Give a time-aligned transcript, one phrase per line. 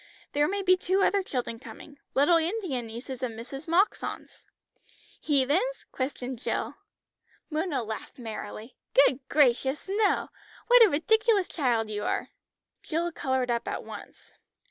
[0.33, 1.99] There may be two other children coming.
[2.15, 3.67] Little Indian nieces of Mrs.
[3.67, 4.45] Moxon's."
[5.19, 6.73] "Heathens?" questioned Jill.
[7.51, 8.75] Mona laughed merrily.
[8.95, 10.29] "Good gracious, no!
[10.69, 12.29] What a ridiculous child you are."
[12.81, 14.31] Jill coloured up at once.